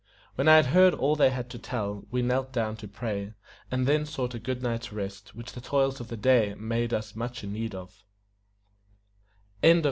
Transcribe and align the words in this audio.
When 0.33 0.47
I 0.47 0.55
had 0.55 0.65
heard 0.73 0.95
all 0.95 1.15
they 1.15 1.29
had 1.29 1.47
to 1.51 1.59
tell, 1.59 2.05
we 2.09 2.23
knelt 2.23 2.51
down 2.51 2.75
to 2.77 2.87
pray, 2.87 3.35
and 3.69 3.85
then 3.85 4.07
sought 4.07 4.33
a 4.33 4.39
good 4.39 4.63
night's 4.63 4.91
rest, 4.91 5.35
which 5.35 5.51
the 5.53 5.61
toils 5.61 5.99
of 5.99 6.07
the 6.07 6.17
day 6.17 6.55
made 6.55 6.91
us 6.91 7.15
much 7.15 7.43
in 7.43 7.53
need 7.53 7.75
of. 7.75 8.03